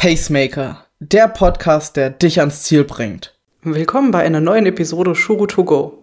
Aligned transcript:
Pacemaker, 0.00 0.86
der 0.98 1.28
Podcast, 1.28 1.94
der 1.94 2.08
dich 2.08 2.40
ans 2.40 2.62
Ziel 2.62 2.84
bringt. 2.84 3.38
Willkommen 3.60 4.12
bei 4.12 4.20
einer 4.20 4.40
neuen 4.40 4.64
Episode 4.64 5.14
Shuru 5.14 5.44
to 5.44 5.62
Go. 5.62 5.98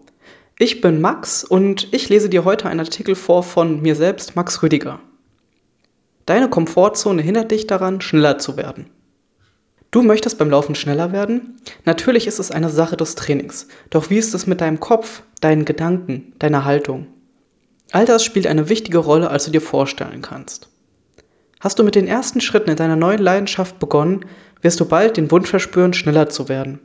Ich 0.59 0.81
bin 0.81 1.01
Max 1.01 1.43
und 1.43 1.91
ich 1.91 2.07
lese 2.07 2.29
dir 2.29 2.45
heute 2.45 2.69
einen 2.69 2.81
Artikel 2.81 3.15
vor 3.15 3.41
von 3.41 3.81
mir 3.81 3.95
selbst, 3.95 4.35
Max 4.35 4.61
Rüdiger. 4.61 4.99
Deine 6.27 6.47
Komfortzone 6.47 7.23
hindert 7.23 7.49
dich 7.49 7.65
daran, 7.65 7.99
schneller 7.99 8.37
zu 8.37 8.55
werden. 8.55 8.91
Du 9.89 10.03
möchtest 10.03 10.37
beim 10.37 10.51
Laufen 10.51 10.75
schneller 10.75 11.11
werden? 11.11 11.59
Natürlich 11.83 12.27
ist 12.27 12.37
es 12.37 12.51
eine 12.51 12.69
Sache 12.69 12.97
des 12.97 13.15
Trainings. 13.15 13.67
Doch 13.89 14.11
wie 14.11 14.19
ist 14.19 14.35
es 14.35 14.45
mit 14.45 14.61
deinem 14.61 14.79
Kopf, 14.79 15.23
deinen 15.41 15.65
Gedanken, 15.65 16.33
deiner 16.37 16.65
Haltung? 16.65 17.07
All 17.93 18.05
das 18.05 18.23
spielt 18.23 18.45
eine 18.45 18.69
wichtige 18.69 18.99
Rolle, 18.99 19.31
als 19.31 19.45
du 19.45 19.51
dir 19.51 19.61
vorstellen 19.61 20.21
kannst. 20.21 20.69
Hast 21.59 21.79
du 21.79 21.83
mit 21.83 21.95
den 21.95 22.07
ersten 22.07 22.41
Schritten 22.41 22.69
in 22.69 22.75
deiner 22.75 22.95
neuen 22.95 23.19
Leidenschaft 23.19 23.79
begonnen, 23.79 24.25
wirst 24.61 24.79
du 24.79 24.85
bald 24.85 25.17
den 25.17 25.31
Wunsch 25.31 25.49
verspüren, 25.49 25.93
schneller 25.93 26.29
zu 26.29 26.49
werden. 26.49 26.79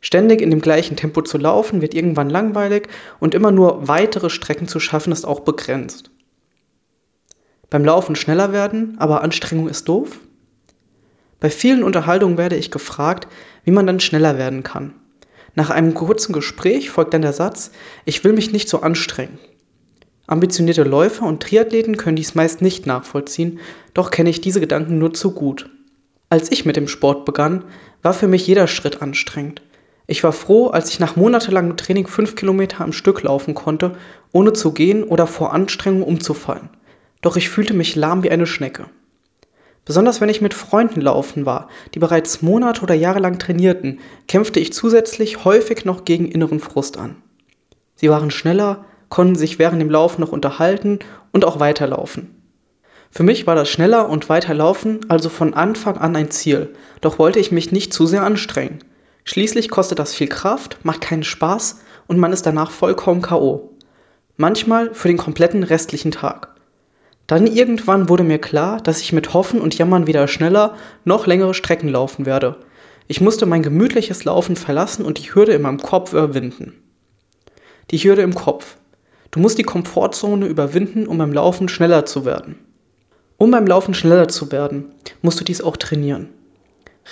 Ständig 0.00 0.40
in 0.40 0.50
dem 0.50 0.60
gleichen 0.60 0.96
Tempo 0.96 1.22
zu 1.22 1.38
laufen 1.38 1.82
wird 1.82 1.94
irgendwann 1.94 2.30
langweilig 2.30 2.88
und 3.20 3.34
immer 3.34 3.50
nur 3.50 3.86
weitere 3.86 4.30
Strecken 4.30 4.66
zu 4.66 4.80
schaffen 4.80 5.12
ist 5.12 5.26
auch 5.26 5.40
begrenzt. 5.40 6.10
Beim 7.68 7.84
Laufen 7.84 8.16
schneller 8.16 8.52
werden, 8.52 8.96
aber 8.98 9.22
Anstrengung 9.22 9.68
ist 9.68 9.88
doof? 9.88 10.18
Bei 11.38 11.50
vielen 11.50 11.84
Unterhaltungen 11.84 12.36
werde 12.36 12.56
ich 12.56 12.70
gefragt, 12.70 13.28
wie 13.64 13.70
man 13.70 13.86
dann 13.86 14.00
schneller 14.00 14.38
werden 14.38 14.62
kann. 14.62 14.94
Nach 15.54 15.70
einem 15.70 15.94
kurzen 15.94 16.32
Gespräch 16.32 16.90
folgt 16.90 17.14
dann 17.14 17.22
der 17.22 17.32
Satz, 17.32 17.70
ich 18.04 18.24
will 18.24 18.32
mich 18.32 18.52
nicht 18.52 18.68
so 18.68 18.80
anstrengen. 18.80 19.38
Ambitionierte 20.30 20.84
Läufer 20.84 21.26
und 21.26 21.42
Triathleten 21.42 21.96
können 21.96 22.14
dies 22.14 22.36
meist 22.36 22.62
nicht 22.62 22.86
nachvollziehen, 22.86 23.58
doch 23.94 24.12
kenne 24.12 24.30
ich 24.30 24.40
diese 24.40 24.60
Gedanken 24.60 24.96
nur 24.96 25.12
zu 25.12 25.32
gut. 25.32 25.68
Als 26.28 26.52
ich 26.52 26.64
mit 26.64 26.76
dem 26.76 26.86
Sport 26.86 27.24
begann, 27.24 27.64
war 28.00 28.14
für 28.14 28.28
mich 28.28 28.46
jeder 28.46 28.68
Schritt 28.68 29.02
anstrengend. 29.02 29.60
Ich 30.06 30.22
war 30.22 30.32
froh, 30.32 30.68
als 30.68 30.88
ich 30.90 31.00
nach 31.00 31.16
monatelangem 31.16 31.76
Training 31.76 32.06
fünf 32.06 32.36
Kilometer 32.36 32.82
am 32.82 32.92
Stück 32.92 33.24
laufen 33.24 33.54
konnte, 33.54 33.96
ohne 34.30 34.52
zu 34.52 34.70
gehen 34.70 35.02
oder 35.02 35.26
vor 35.26 35.52
Anstrengung 35.52 36.04
umzufallen. 36.04 36.70
Doch 37.22 37.36
ich 37.36 37.48
fühlte 37.48 37.74
mich 37.74 37.96
lahm 37.96 38.22
wie 38.22 38.30
eine 38.30 38.46
Schnecke. 38.46 38.84
Besonders 39.84 40.20
wenn 40.20 40.28
ich 40.28 40.40
mit 40.40 40.54
Freunden 40.54 41.00
laufen 41.00 41.44
war, 41.44 41.68
die 41.94 41.98
bereits 41.98 42.40
Monate 42.40 42.82
oder 42.82 42.94
Jahre 42.94 43.18
lang 43.18 43.40
trainierten, 43.40 43.98
kämpfte 44.28 44.60
ich 44.60 44.72
zusätzlich 44.72 45.44
häufig 45.44 45.84
noch 45.84 46.04
gegen 46.04 46.30
inneren 46.30 46.60
Frust 46.60 46.98
an. 46.98 47.16
Sie 47.96 48.08
waren 48.08 48.30
schneller, 48.30 48.84
konnten 49.10 49.36
sich 49.36 49.58
während 49.58 49.82
dem 49.82 49.90
Laufen 49.90 50.22
noch 50.22 50.32
unterhalten 50.32 51.00
und 51.32 51.44
auch 51.44 51.60
weiterlaufen. 51.60 52.34
Für 53.10 53.24
mich 53.24 53.46
war 53.46 53.56
das 53.56 53.68
schneller 53.68 54.08
und 54.08 54.28
weiterlaufen 54.28 55.00
also 55.08 55.28
von 55.28 55.52
Anfang 55.52 55.98
an 55.98 56.16
ein 56.16 56.30
Ziel, 56.30 56.74
doch 57.02 57.18
wollte 57.18 57.40
ich 57.40 57.52
mich 57.52 57.72
nicht 57.72 57.92
zu 57.92 58.06
sehr 58.06 58.22
anstrengen. 58.22 58.78
Schließlich 59.24 59.68
kostet 59.68 59.98
das 59.98 60.14
viel 60.14 60.28
Kraft, 60.28 60.78
macht 60.84 61.02
keinen 61.02 61.24
Spaß 61.24 61.80
und 62.06 62.18
man 62.18 62.32
ist 62.32 62.46
danach 62.46 62.70
vollkommen 62.70 63.20
KO. 63.20 63.76
Manchmal 64.36 64.94
für 64.94 65.08
den 65.08 65.18
kompletten 65.18 65.64
restlichen 65.64 66.12
Tag. 66.12 66.54
Dann 67.26 67.46
irgendwann 67.46 68.08
wurde 68.08 68.24
mir 68.24 68.38
klar, 68.38 68.80
dass 68.80 69.00
ich 69.00 69.12
mit 69.12 69.34
Hoffen 69.34 69.60
und 69.60 69.76
Jammern 69.76 70.06
wieder 70.06 70.26
schneller, 70.26 70.76
noch 71.04 71.26
längere 71.26 71.54
Strecken 71.54 71.88
laufen 71.88 72.26
werde. 72.26 72.56
Ich 73.06 73.20
musste 73.20 73.46
mein 73.46 73.62
gemütliches 73.62 74.24
Laufen 74.24 74.56
verlassen 74.56 75.04
und 75.04 75.18
die 75.18 75.34
Hürde 75.34 75.52
in 75.52 75.62
meinem 75.62 75.78
Kopf 75.78 76.12
überwinden. 76.12 76.82
Die 77.90 77.98
Hürde 77.98 78.22
im 78.22 78.34
Kopf. 78.34 78.76
Du 79.30 79.40
musst 79.40 79.58
die 79.58 79.64
Komfortzone 79.64 80.46
überwinden, 80.46 81.06
um 81.06 81.18
beim 81.18 81.32
Laufen 81.32 81.68
schneller 81.68 82.06
zu 82.06 82.24
werden. 82.24 82.58
Um 83.36 83.50
beim 83.50 83.66
Laufen 83.66 83.94
schneller 83.94 84.28
zu 84.28 84.52
werden, 84.52 84.92
musst 85.22 85.40
du 85.40 85.44
dies 85.44 85.62
auch 85.62 85.76
trainieren. 85.76 86.28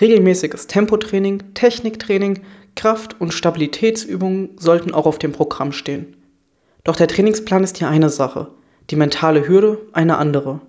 Regelmäßiges 0.01 0.67
Tempotraining, 0.67 1.55
Techniktraining, 1.55 2.41
Kraft- 2.77 3.21
und 3.21 3.33
Stabilitätsübungen 3.33 4.51
sollten 4.59 4.93
auch 4.93 5.07
auf 5.07 5.19
dem 5.19 5.33
Programm 5.33 5.73
stehen. 5.73 6.17
Doch 6.85 6.97
der 6.97 7.09
Trainingsplan 7.09 7.65
ist 7.65 7.79
hier 7.79 7.89
eine 7.89 8.11
Sache 8.11 8.49
die 8.91 8.97
mentale 8.97 9.47
Hürde 9.47 9.79
eine 9.93 10.17
andere. 10.19 10.61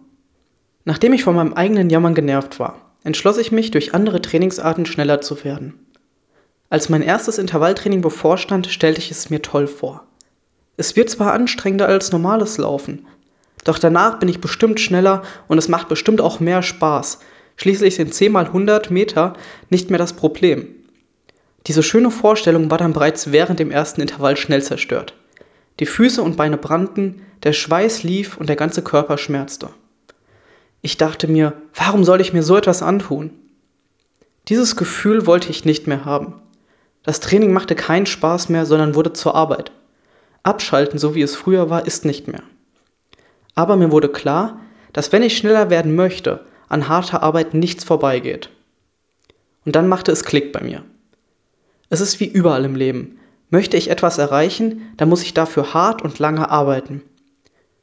Nachdem 0.85 1.13
ich 1.13 1.23
von 1.23 1.35
meinem 1.35 1.53
eigenen 1.53 1.89
Jammern 1.89 2.15
genervt 2.15 2.59
war, 2.59 2.93
entschloss 3.03 3.37
ich 3.37 3.51
mich, 3.51 3.71
durch 3.71 3.93
andere 3.93 4.21
Trainingsarten 4.21 4.85
schneller 4.85 5.21
zu 5.21 5.43
werden. 5.43 5.85
Als 6.69 6.89
mein 6.89 7.01
erstes 7.01 7.37
Intervalltraining 7.37 8.01
bevorstand, 8.01 8.67
stellte 8.67 8.99
ich 8.99 9.11
es 9.11 9.29
mir 9.29 9.41
toll 9.41 9.67
vor. 9.67 10.03
Es 10.79 10.95
wird 10.95 11.09
zwar 11.09 11.33
anstrengender 11.33 11.89
als 11.89 12.13
normales 12.13 12.57
Laufen, 12.57 13.05
doch 13.65 13.79
danach 13.79 14.17
bin 14.17 14.29
ich 14.29 14.39
bestimmt 14.39 14.79
schneller 14.79 15.23
und 15.49 15.57
es 15.57 15.67
macht 15.67 15.89
bestimmt 15.89 16.21
auch 16.21 16.39
mehr 16.39 16.61
Spaß. 16.61 17.19
Schließlich 17.57 17.95
sind 17.95 18.13
10 18.13 18.31
mal 18.31 18.45
100 18.45 18.89
Meter 18.89 19.33
nicht 19.69 19.89
mehr 19.89 19.99
das 19.99 20.13
Problem. 20.13 20.69
Diese 21.67 21.83
schöne 21.83 22.11
Vorstellung 22.11 22.71
war 22.71 22.77
dann 22.77 22.93
bereits 22.93 23.33
während 23.33 23.59
dem 23.59 23.71
ersten 23.71 23.99
Intervall 23.99 24.37
schnell 24.37 24.63
zerstört. 24.63 25.15
Die 25.81 25.85
Füße 25.85 26.21
und 26.21 26.37
Beine 26.37 26.55
brannten, 26.55 27.23
der 27.43 27.51
Schweiß 27.51 28.03
lief 28.03 28.37
und 28.37 28.47
der 28.47 28.55
ganze 28.55 28.81
Körper 28.81 29.17
schmerzte. 29.17 29.71
Ich 30.81 30.95
dachte 30.95 31.27
mir, 31.27 31.55
warum 31.75 32.05
soll 32.05 32.21
ich 32.21 32.31
mir 32.31 32.43
so 32.43 32.55
etwas 32.55 32.81
antun? 32.81 33.31
Dieses 34.47 34.77
Gefühl 34.77 35.25
wollte 35.25 35.49
ich 35.49 35.65
nicht 35.65 35.87
mehr 35.87 36.05
haben. 36.05 36.35
Das 37.03 37.19
Training 37.19 37.51
machte 37.51 37.75
keinen 37.75 38.05
Spaß 38.05 38.47
mehr, 38.47 38.65
sondern 38.65 38.95
wurde 38.95 39.11
zur 39.11 39.35
Arbeit. 39.35 39.73
Abschalten, 40.43 40.99
so 40.99 41.15
wie 41.15 41.21
es 41.21 41.35
früher 41.35 41.69
war, 41.69 41.85
ist 41.85 42.05
nicht 42.05 42.27
mehr. 42.27 42.43
Aber 43.55 43.75
mir 43.75 43.91
wurde 43.91 44.09
klar, 44.09 44.59
dass 44.93 45.11
wenn 45.11 45.23
ich 45.23 45.37
schneller 45.37 45.69
werden 45.69 45.95
möchte, 45.95 46.45
an 46.67 46.87
harter 46.87 47.23
Arbeit 47.23 47.53
nichts 47.53 47.83
vorbeigeht. 47.83 48.49
Und 49.65 49.75
dann 49.75 49.87
machte 49.87 50.11
es 50.11 50.23
Klick 50.23 50.51
bei 50.53 50.61
mir. 50.61 50.83
Es 51.89 52.01
ist 52.01 52.19
wie 52.19 52.27
überall 52.27 52.65
im 52.65 52.75
Leben. 52.75 53.19
Möchte 53.49 53.77
ich 53.77 53.89
etwas 53.89 54.17
erreichen, 54.17 54.93
dann 54.97 55.09
muss 55.09 55.23
ich 55.23 55.33
dafür 55.33 55.73
hart 55.73 56.03
und 56.03 56.19
lange 56.19 56.49
arbeiten. 56.49 57.01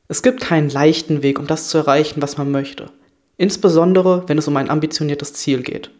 Es 0.08 0.22
gibt 0.22 0.40
keinen 0.40 0.70
leichten 0.70 1.22
Weg, 1.22 1.38
um 1.38 1.48
das 1.48 1.68
zu 1.68 1.78
erreichen, 1.78 2.22
was 2.22 2.38
man 2.38 2.50
möchte, 2.52 2.92
insbesondere 3.36 4.28
wenn 4.28 4.38
es 4.38 4.46
um 4.46 4.56
ein 4.56 4.70
ambitioniertes 4.70 5.32
Ziel 5.34 5.62
geht. 5.62 5.90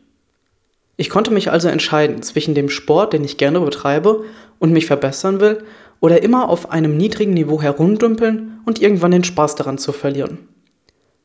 Ich 0.96 1.10
konnte 1.10 1.30
mich 1.30 1.50
also 1.50 1.68
entscheiden 1.68 2.22
zwischen 2.22 2.54
dem 2.54 2.70
Sport, 2.70 3.12
den 3.12 3.24
ich 3.24 3.36
gerne 3.36 3.60
betreibe 3.60 4.24
und 4.58 4.72
mich 4.72 4.86
verbessern 4.86 5.40
will, 5.40 5.64
oder 6.00 6.22
immer 6.22 6.48
auf 6.48 6.70
einem 6.70 6.96
niedrigen 6.96 7.34
Niveau 7.34 7.60
herumdümpeln 7.60 8.60
und 8.66 8.80
irgendwann 8.80 9.10
den 9.10 9.24
Spaß 9.24 9.54
daran 9.54 9.78
zu 9.78 9.92
verlieren. 9.92 10.48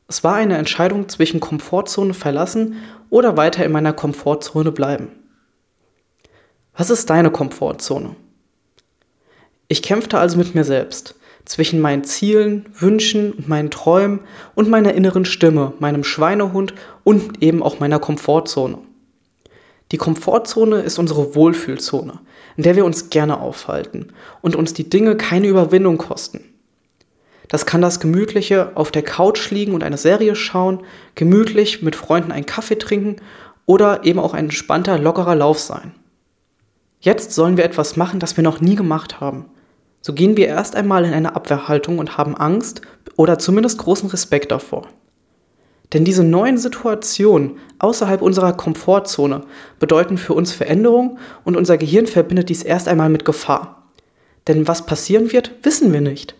Es 0.08 0.24
war 0.24 0.34
eine 0.34 0.58
Entscheidung 0.58 1.08
zwischen 1.08 1.40
Komfortzone 1.40 2.14
verlassen 2.14 2.76
oder 3.10 3.36
weiter 3.36 3.64
in 3.64 3.72
meiner 3.72 3.92
Komfortzone 3.92 4.72
bleiben. 4.72 5.08
Was 6.76 6.90
ist 6.90 7.10
deine 7.10 7.30
Komfortzone? 7.30 8.16
Ich 9.68 9.82
kämpfte 9.82 10.18
also 10.18 10.36
mit 10.36 10.54
mir 10.54 10.64
selbst, 10.64 11.14
zwischen 11.44 11.80
meinen 11.80 12.04
Zielen, 12.04 12.66
Wünschen 12.78 13.32
und 13.32 13.48
meinen 13.48 13.70
Träumen 13.70 14.20
und 14.54 14.68
meiner 14.68 14.94
inneren 14.94 15.24
Stimme, 15.24 15.72
meinem 15.78 16.04
Schweinehund 16.04 16.74
und 17.04 17.42
eben 17.42 17.62
auch 17.62 17.80
meiner 17.80 17.98
Komfortzone. 17.98 18.78
Die 19.92 19.98
Komfortzone 19.98 20.80
ist 20.80 20.98
unsere 20.98 21.34
Wohlfühlzone, 21.34 22.18
in 22.56 22.62
der 22.62 22.76
wir 22.76 22.84
uns 22.84 23.10
gerne 23.10 23.40
aufhalten 23.40 24.08
und 24.40 24.56
uns 24.56 24.72
die 24.72 24.88
Dinge 24.88 25.16
keine 25.16 25.46
Überwindung 25.46 25.98
kosten. 25.98 26.40
Das 27.48 27.66
kann 27.66 27.82
das 27.82 28.00
gemütliche 28.00 28.74
auf 28.74 28.90
der 28.90 29.02
Couch 29.02 29.50
liegen 29.50 29.74
und 29.74 29.84
eine 29.84 29.98
Serie 29.98 30.34
schauen, 30.34 30.80
gemütlich 31.14 31.82
mit 31.82 31.94
Freunden 31.94 32.32
einen 32.32 32.46
Kaffee 32.46 32.78
trinken 32.78 33.16
oder 33.66 34.04
eben 34.04 34.18
auch 34.18 34.32
ein 34.32 34.46
entspannter, 34.46 34.98
lockerer 34.98 35.34
Lauf 35.34 35.58
sein. 35.58 35.94
Jetzt 37.00 37.32
sollen 37.32 37.58
wir 37.58 37.64
etwas 37.64 37.96
machen, 37.96 38.18
das 38.18 38.38
wir 38.38 38.44
noch 38.44 38.62
nie 38.62 38.76
gemacht 38.76 39.20
haben. 39.20 39.44
So 40.00 40.14
gehen 40.14 40.38
wir 40.38 40.46
erst 40.46 40.74
einmal 40.74 41.04
in 41.04 41.12
eine 41.12 41.36
Abwehrhaltung 41.36 41.98
und 41.98 42.16
haben 42.16 42.34
Angst 42.34 42.80
oder 43.16 43.38
zumindest 43.38 43.78
großen 43.78 44.08
Respekt 44.08 44.50
davor. 44.50 44.88
Denn 45.92 46.04
diese 46.04 46.24
neuen 46.24 46.56
Situationen 46.56 47.58
außerhalb 47.78 48.22
unserer 48.22 48.54
Komfortzone 48.54 49.42
bedeuten 49.78 50.16
für 50.16 50.32
uns 50.34 50.52
Veränderung 50.52 51.18
und 51.44 51.56
unser 51.56 51.76
Gehirn 51.76 52.06
verbindet 52.06 52.48
dies 52.48 52.62
erst 52.62 52.88
einmal 52.88 53.10
mit 53.10 53.24
Gefahr. 53.24 53.88
Denn 54.48 54.66
was 54.66 54.86
passieren 54.86 55.32
wird, 55.32 55.52
wissen 55.62 55.92
wir 55.92 56.00
nicht. 56.00 56.34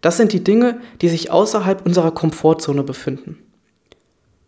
Das 0.00 0.16
sind 0.16 0.32
die 0.32 0.44
Dinge, 0.44 0.80
die 1.00 1.08
sich 1.08 1.30
außerhalb 1.30 1.86
unserer 1.86 2.10
Komfortzone 2.10 2.82
befinden. 2.82 3.38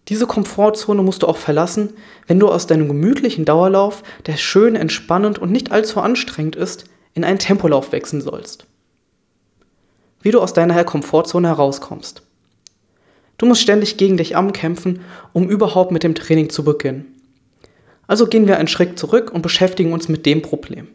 Diese 0.09 0.27
Komfortzone 0.27 1.03
musst 1.03 1.23
du 1.23 1.29
auch 1.29 1.39
verlassen, 1.39 1.95
wenn 2.27 2.39
du 2.39 2.49
aus 2.49 2.67
deinem 2.67 2.89
gemütlichen 2.89 3.47
Dauerlauf, 3.47 4.03
der 4.27 4.37
schön 4.37 4.77
entspannend 4.77 5.39
und 5.39 5.51
nicht 5.51 5.73
allzu 5.73 6.01
anstrengend 6.01 6.57
ist, 6.57 6.85
in 7.15 7.25
einen 7.25 7.39
Tempolauf 7.39 7.93
wechseln 7.93 8.21
sollst. 8.21 8.67
Wie 10.21 10.31
du 10.31 10.41
aus 10.41 10.53
deiner 10.53 10.85
Komfortzone 10.85 11.49
herauskommst. 11.49 12.23
Du 13.39 13.47
musst 13.47 13.63
ständig 13.63 13.97
gegen 13.97 14.17
dich 14.17 14.37
ankämpfen, 14.37 15.01
um 15.33 15.49
überhaupt 15.49 15.91
mit 15.91 16.03
dem 16.03 16.15
Training 16.15 16.51
zu 16.51 16.65
beginnen. 16.65 17.07
Also 18.07 18.27
gehen 18.27 18.47
wir 18.47 18.59
einen 18.59 18.69
Schritt 18.69 18.99
zurück 18.99 19.31
und 19.33 19.43
beschäftigen 19.43 19.93
uns 19.93 20.09
mit 20.09 20.27
dem 20.27 20.43
Problem. 20.43 20.89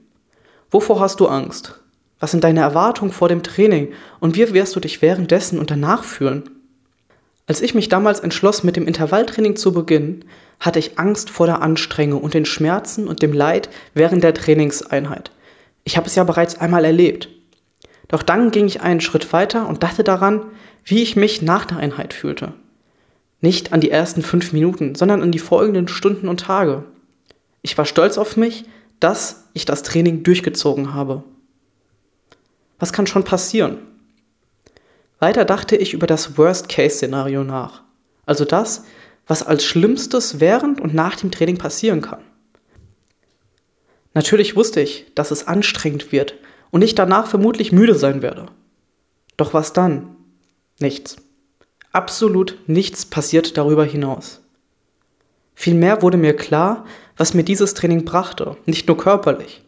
Wovor 0.72 1.00
hast 1.00 1.20
du 1.20 1.28
Angst? 1.28 1.80
Was 2.20 2.32
sind 2.32 2.44
deine 2.44 2.60
Erwartungen 2.60 3.12
vor 3.12 3.30
dem 3.30 3.44
Training 3.44 3.94
und 4.20 4.36
wie 4.36 4.54
wirst 4.54 4.76
du 4.76 4.80
dich 4.80 5.02
währenddessen 5.02 5.58
und 5.58 5.72
danach 5.72 6.04
fühlen? 6.04 6.50
Als 7.48 7.62
ich 7.62 7.74
mich 7.74 7.90
damals 7.90 8.20
entschloss, 8.20 8.64
mit 8.64 8.76
dem 8.76 8.86
Intervalltraining 8.86 9.56
zu 9.56 9.72
beginnen, 9.72 10.26
hatte 10.60 10.78
ich 10.78 11.00
Angst 11.00 11.32
vor 11.32 11.48
der 11.48 11.64
Anstrengung 11.64 12.22
und 12.22 12.36
den 12.36 12.46
Schmerzen 12.46 13.08
und 13.08 13.24
dem 13.24 13.34
Leid 13.34 13.70
während 13.96 14.24
der 14.24 14.36
Trainingseinheit. 14.36 15.32
Ich 15.84 15.98
habe 15.98 16.06
es 16.06 16.16
ja 16.16 16.24
bereits 16.24 16.60
einmal 16.60 16.86
erlebt. 16.86 17.30
Doch 18.10 18.22
dann 18.22 18.52
ging 18.52 18.68
ich 18.68 18.82
einen 18.82 19.02
Schritt 19.02 19.34
weiter 19.34 19.68
und 19.68 19.82
dachte 19.82 20.04
daran, 20.04 20.44
wie 20.84 21.02
ich 21.02 21.16
mich 21.16 21.42
nach 21.42 21.66
der 21.66 21.78
Einheit 21.78 22.14
fühlte. 22.14 22.54
Nicht 23.42 23.72
an 23.72 23.82
die 23.82 23.92
ersten 23.92 24.22
fünf 24.22 24.52
Minuten, 24.52 24.96
sondern 24.96 25.22
an 25.22 25.32
die 25.32 25.40
folgenden 25.40 25.88
Stunden 25.88 26.28
und 26.28 26.42
Tage. 26.42 26.84
Ich 27.62 27.78
war 27.78 27.86
stolz 27.86 28.18
auf 28.18 28.38
mich, 28.38 28.66
dass 29.00 29.46
ich 29.54 29.66
das 29.66 29.84
Training 29.84 30.24
durchgezogen 30.24 30.94
habe. 30.94 31.24
Was 32.80 32.94
kann 32.94 33.08
schon 33.08 33.24
passieren? 33.24 33.78
Weiter 35.20 35.46
dachte 35.46 35.76
ich 35.76 35.94
über 35.94 36.08
das 36.08 36.38
Worst-Case-Szenario 36.38 37.44
nach. 37.44 37.84
Also 38.26 38.46
das, 38.46 38.84
was 39.28 39.44
als 39.44 39.64
Schlimmstes 39.64 40.40
während 40.40 40.80
und 40.80 40.94
nach 40.94 41.16
dem 41.16 41.32
Training 41.32 41.58
passieren 41.58 42.02
kann. 42.02 42.22
Natürlich 44.14 44.56
wusste 44.56 44.82
ich, 44.82 45.06
dass 45.16 45.32
es 45.32 45.48
anstrengend 45.48 46.12
wird 46.12 46.36
und 46.72 46.82
ich 46.82 46.96
danach 46.96 47.28
vermutlich 47.28 47.72
müde 47.72 47.96
sein 47.96 48.22
werde. 48.22 48.48
Doch 49.38 49.54
was 49.54 49.74
dann? 49.74 50.16
Nichts. 50.80 51.18
Absolut 51.92 52.58
nichts 52.68 53.06
passiert 53.06 53.58
darüber 53.58 53.84
hinaus. 53.84 54.42
Vielmehr 55.56 56.02
wurde 56.02 56.18
mir 56.18 56.36
klar, 56.36 56.86
was 57.18 57.34
mir 57.34 57.44
dieses 57.44 57.74
Training 57.74 58.06
brachte, 58.06 58.56
nicht 58.66 58.88
nur 58.88 58.98
körperlich. 58.98 59.62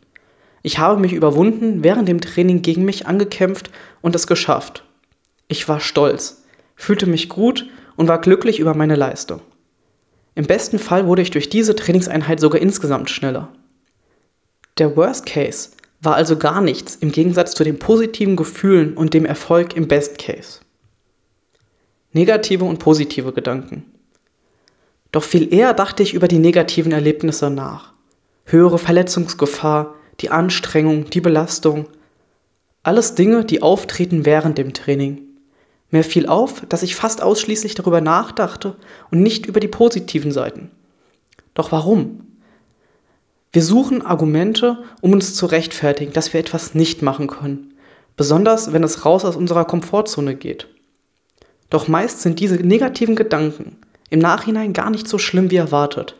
Ich 0.62 0.80
habe 0.80 1.02
mich 1.02 1.12
überwunden, 1.12 1.84
während 1.84 2.08
dem 2.08 2.22
Training 2.22 2.62
gegen 2.62 2.86
mich 2.86 3.08
angekämpft 3.08 3.72
und 4.02 4.16
es 4.16 4.26
geschafft. 4.28 4.86
Ich 5.50 5.68
war 5.68 5.82
stolz, 5.82 6.44
fühlte 6.76 7.08
mich 7.08 7.28
gut 7.28 7.68
und 7.98 8.08
war 8.08 8.22
glücklich 8.22 8.60
über 8.60 8.74
meine 8.74 8.96
Leistung. 8.96 9.42
Im 10.34 10.46
besten 10.46 10.80
Fall 10.80 11.08
wurde 11.08 11.24
ich 11.24 11.32
durch 11.32 11.50
diese 11.50 11.76
Trainingseinheit 11.76 12.40
sogar 12.40 12.62
insgesamt 12.62 13.10
schneller. 13.10 13.50
Der 14.78 14.96
Worst 14.96 15.26
Case 15.26 15.72
war 16.02 16.16
also 16.16 16.38
gar 16.38 16.62
nichts 16.62 16.96
im 16.96 17.12
Gegensatz 17.12 17.54
zu 17.54 17.66
den 17.66 17.80
positiven 17.80 18.38
Gefühlen 18.38 18.96
und 18.96 19.14
dem 19.14 19.26
Erfolg 19.26 19.76
im 19.76 19.90
Best 19.90 20.18
Case. 20.18 20.60
Negative 22.14 22.66
und 22.66 22.80
positive 22.80 23.32
Gedanken. 23.32 23.86
Doch 25.12 25.24
viel 25.24 25.54
eher 25.54 25.74
dachte 25.74 26.04
ich 26.04 26.14
über 26.14 26.28
die 26.28 26.40
negativen 26.40 26.92
Erlebnisse 26.92 27.50
nach. 27.50 27.94
Höhere 28.46 28.78
Verletzungsgefahr, 28.78 29.96
die 30.20 30.30
Anstrengung, 30.30 31.10
die 31.10 31.22
Belastung. 31.22 31.88
Alles 32.84 33.16
Dinge, 33.16 33.46
die 33.46 33.62
auftreten 33.62 34.26
während 34.26 34.58
dem 34.58 34.74
Training. 34.74 35.22
Mir 35.90 36.04
fiel 36.04 36.28
auf, 36.28 36.64
dass 36.68 36.84
ich 36.84 36.96
fast 36.96 37.22
ausschließlich 37.22 37.76
darüber 37.76 38.02
nachdachte 38.02 38.76
und 39.12 39.22
nicht 39.22 39.46
über 39.46 39.60
die 39.60 39.68
positiven 39.68 40.32
Seiten. 40.32 40.72
Doch 41.54 41.72
warum? 41.72 42.22
Wir 43.54 43.62
suchen 43.62 44.02
Argumente, 44.02 44.84
um 45.02 45.12
uns 45.12 45.36
zu 45.36 45.46
rechtfertigen, 45.46 46.14
dass 46.14 46.34
wir 46.34 46.40
etwas 46.40 46.74
nicht 46.74 47.02
machen 47.02 47.28
können, 47.28 47.74
besonders 48.16 48.72
wenn 48.72 48.84
es 48.84 49.06
raus 49.06 49.26
aus 49.26 49.36
unserer 49.36 49.66
Komfortzone 49.66 50.36
geht. 50.36 50.68
Doch 51.72 51.88
meist 51.88 52.22
sind 52.22 52.40
diese 52.40 52.56
negativen 52.56 53.16
Gedanken 53.16 53.78
im 54.12 54.20
Nachhinein 54.20 54.74
gar 54.74 54.92
nicht 54.92 55.08
so 55.08 55.18
schlimm 55.18 55.50
wie 55.50 55.56
erwartet. 55.56 56.16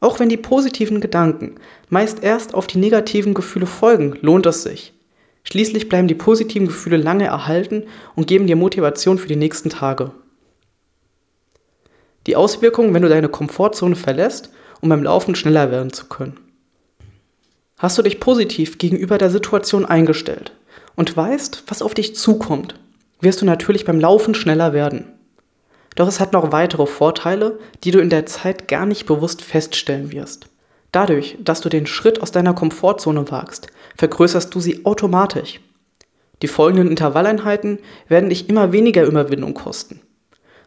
Auch 0.00 0.18
wenn 0.18 0.28
die 0.28 0.36
positiven 0.36 1.00
Gedanken 1.00 1.54
meist 1.88 2.22
erst 2.22 2.52
auf 2.52 2.66
die 2.66 2.78
negativen 2.78 3.32
Gefühle 3.32 3.66
folgen, 3.66 4.18
lohnt 4.20 4.44
es 4.46 4.64
sich. 4.64 4.92
Schließlich 5.44 5.88
bleiben 5.88 6.08
die 6.08 6.14
positiven 6.14 6.66
Gefühle 6.66 6.96
lange 6.96 7.26
erhalten 7.26 7.84
und 8.16 8.26
geben 8.26 8.46
dir 8.46 8.56
Motivation 8.56 9.18
für 9.18 9.28
die 9.28 9.36
nächsten 9.36 9.70
Tage. 9.70 10.10
Die 12.26 12.34
Auswirkungen, 12.34 12.92
wenn 12.92 13.02
du 13.02 13.08
deine 13.08 13.28
Komfortzone 13.28 13.94
verlässt, 13.94 14.50
um 14.80 14.88
beim 14.88 15.02
Laufen 15.02 15.36
schneller 15.36 15.70
werden 15.70 15.92
zu 15.92 16.06
können. 16.06 16.38
Hast 17.78 17.96
du 17.96 18.02
dich 18.02 18.18
positiv 18.18 18.78
gegenüber 18.78 19.16
der 19.16 19.30
Situation 19.30 19.86
eingestellt 19.86 20.52
und 20.96 21.16
weißt, 21.16 21.64
was 21.68 21.82
auf 21.82 21.94
dich 21.94 22.16
zukommt, 22.16 22.74
wirst 23.20 23.40
du 23.42 23.46
natürlich 23.46 23.84
beim 23.84 24.00
Laufen 24.00 24.34
schneller 24.34 24.72
werden. 24.72 25.12
Doch 25.96 26.08
es 26.08 26.20
hat 26.20 26.32
noch 26.32 26.52
weitere 26.52 26.86
Vorteile, 26.86 27.58
die 27.84 27.90
du 27.90 27.98
in 27.98 28.10
der 28.10 28.26
Zeit 28.26 28.68
gar 28.68 28.86
nicht 28.86 29.06
bewusst 29.06 29.42
feststellen 29.42 30.12
wirst. 30.12 30.48
Dadurch, 30.92 31.36
dass 31.40 31.60
du 31.60 31.68
den 31.68 31.86
Schritt 31.86 32.22
aus 32.22 32.32
deiner 32.32 32.54
Komfortzone 32.54 33.30
wagst, 33.30 33.68
vergrößerst 33.96 34.54
du 34.54 34.60
sie 34.60 34.84
automatisch. 34.84 35.60
Die 36.42 36.48
folgenden 36.48 36.88
Intervalleinheiten 36.88 37.78
werden 38.08 38.30
dich 38.30 38.48
immer 38.48 38.72
weniger 38.72 39.04
Überwindung 39.04 39.54
kosten. 39.54 40.00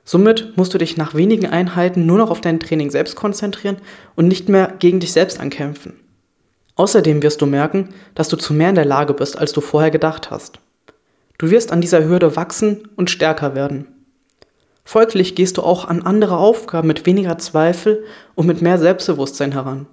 Somit 0.06 0.58
musst 0.58 0.74
du 0.74 0.78
dich 0.78 0.98
nach 0.98 1.16
wenigen 1.16 1.48
Einheiten 1.48 2.06
nur 2.06 2.18
noch 2.18 2.30
auf 2.30 2.42
dein 2.42 2.60
Training 2.60 2.92
selbst 2.92 3.16
konzentrieren 3.16 3.78
und 4.16 4.28
nicht 4.28 4.50
mehr 4.50 4.74
gegen 4.80 5.00
dich 5.00 5.14
selbst 5.14 5.40
ankämpfen. 5.40 6.00
Außerdem 6.76 7.22
wirst 7.22 7.42
du 7.42 7.46
merken, 7.46 7.90
dass 8.16 8.28
du 8.28 8.36
zu 8.36 8.54
mehr 8.54 8.70
in 8.70 8.76
der 8.76 8.86
Lage 8.86 9.14
bist, 9.14 9.38
als 9.38 9.54
du 9.54 9.62
vorher 9.62 9.92
gedacht 9.92 10.32
hast. 10.32 10.60
Du 11.38 11.50
wirst 11.50 11.72
an 11.72 11.82
dieser 11.82 12.06
Hürde 12.06 12.36
wachsen 12.36 12.90
und 12.96 13.10
stärker 13.10 13.56
werden. 13.56 13.88
Folglich 14.86 15.36
gehst 15.36 15.58
du 15.58 15.64
auch 15.64 15.88
an 15.88 16.02
andere 16.02 16.38
Aufgaben 16.38 16.88
mit 16.88 17.06
weniger 17.06 17.38
Zweifel 17.38 18.04
und 18.36 18.48
mit 18.48 18.62
mehr 18.62 18.78
Selbstbewusstsein 18.78 19.54
heran. 19.54 19.88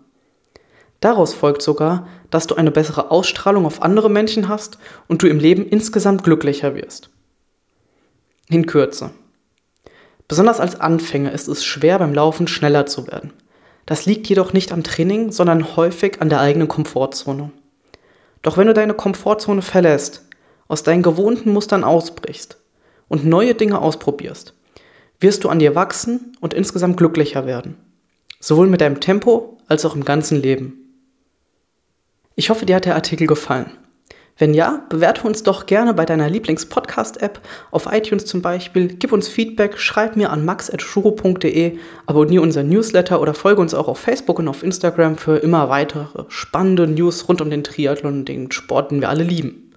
Daraus 1.01 1.33
folgt 1.33 1.63
sogar, 1.63 2.07
dass 2.31 2.47
du 2.47 2.57
eine 2.57 2.71
bessere 2.71 3.11
Ausstrahlung 3.11 3.65
auf 3.65 3.83
andere 3.83 4.11
Menschen 4.11 4.49
hast 4.49 4.79
und 5.09 5.23
du 5.23 5.29
im 5.29 5.39
Leben 5.39 5.67
insgesamt 5.67 6.25
glücklicher 6.25 6.75
wirst. 6.75 7.11
In 8.49 8.67
Kürze. 8.67 9.11
Besonders 10.29 10.61
als 10.61 10.79
Anfänger 10.79 11.33
ist 11.33 11.49
es 11.49 11.65
schwer 11.65 11.99
beim 11.99 12.13
Laufen 12.13 12.47
schneller 12.47 12.87
zu 12.87 13.07
werden. 13.07 13.33
Das 13.87 14.07
liegt 14.07 14.29
jedoch 14.29 14.53
nicht 14.53 14.73
am 14.73 14.85
Training, 14.85 15.33
sondern 15.33 15.77
häufig 15.77 16.21
an 16.21 16.29
der 16.29 16.41
eigenen 16.41 16.69
Komfortzone. 16.69 17.51
Doch 18.43 18.57
wenn 18.57 18.67
du 18.67 18.75
deine 18.75 18.95
Komfortzone 18.95 19.63
verlässt, 19.63 20.27
aus 20.71 20.85
deinen 20.85 21.03
gewohnten 21.03 21.53
Mustern 21.53 21.83
ausbrichst 21.83 22.57
und 23.09 23.27
neue 23.27 23.57
Dinge 23.57 23.81
ausprobierst, 23.81 24.55
wirst 25.19 25.43
du 25.43 25.49
an 25.49 25.59
dir 25.59 25.75
wachsen 25.75 26.37
und 26.41 26.55
insgesamt 26.55 26.97
glücklicher 26.97 27.45
werden. 27.45 27.77
Sowohl 28.39 28.69
mit 28.69 28.81
deinem 28.81 29.01
Tempo 29.01 29.59
als 29.67 29.85
auch 29.85 29.97
im 29.97 30.05
ganzen 30.05 30.41
Leben. 30.41 30.95
Ich 32.37 32.51
hoffe, 32.51 32.67
dir 32.67 32.77
hat 32.77 32.85
der 32.85 32.95
Artikel 32.95 33.27
gefallen. 33.27 33.73
Wenn 34.39 34.55
ja, 34.55 34.87
bewerte 34.89 35.27
uns 35.27 35.43
doch 35.43 35.67
gerne 35.67 35.93
bei 35.93 36.07
deiner 36.07 36.31
Lieblings-Podcast-App, 36.31 37.41
auf 37.73 37.89
iTunes 37.91 38.25
zum 38.25 38.41
Beispiel, 38.41 38.87
gib 38.87 39.13
uns 39.13 39.27
Feedback, 39.27 39.77
schreib 39.77 40.15
mir 40.15 40.31
an 40.31 40.45
max.shuro.de, 40.45 41.79
abonniere 42.07 42.43
unseren 42.43 42.69
Newsletter 42.69 43.21
oder 43.21 43.35
folge 43.35 43.61
uns 43.61 43.75
auch 43.75 43.89
auf 43.89 43.99
Facebook 43.99 44.39
und 44.39 44.47
auf 44.47 44.63
Instagram 44.63 45.19
für 45.19 45.39
immer 45.39 45.69
weitere 45.69 46.25
spannende 46.29 46.87
News 46.87 47.29
rund 47.29 47.41
um 47.41 47.51
den 47.51 47.65
Triathlon 47.65 48.21
und 48.21 48.29
den 48.29 48.53
Sport, 48.53 48.93
den 48.93 49.01
wir 49.01 49.09
alle 49.09 49.25
lieben. 49.25 49.70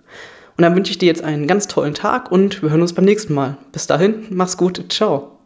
Und 0.56 0.62
dann 0.62 0.76
wünsche 0.76 0.92
ich 0.92 1.00
dir 1.00 1.08
jetzt 1.08 1.24
einen 1.24 1.48
ganz 1.48 1.68
tollen 1.68 1.96
Tag 1.96 2.32
und 2.32 2.62
wir 2.62 2.70
hören 2.70 2.82
uns 2.82 2.94
beim 2.94 3.06
nächsten 3.06 3.34
Mal. 3.34 3.58
Bis 3.72 3.88
dahin, 3.88 4.28
mach's 4.30 4.56
gut, 4.56 4.84
ciao. 4.90 5.40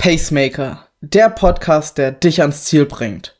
Pacemaker, 0.00 0.88
der 1.00 1.28
Podcast, 1.28 1.96
der 1.96 2.10
dich 2.10 2.40
ans 2.40 2.64
Ziel 2.64 2.86
bringt. 2.86 3.36